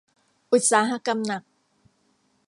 [0.51, 1.43] อุตสาหกรรมหนัก